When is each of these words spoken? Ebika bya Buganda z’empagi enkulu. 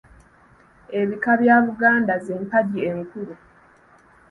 Ebika 0.99 1.31
bya 1.41 1.55
Buganda 1.65 2.13
z’empagi 2.25 2.79
enkulu. 2.89 3.33